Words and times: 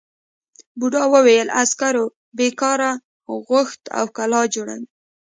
بوڊا 0.79 1.03
وویل 1.13 1.47
عسکرو 1.61 2.05
بېگار 2.37 2.81
غوښت 3.47 3.81
او 3.97 4.05
کلا 4.17 4.41
جوړوي. 4.53 4.87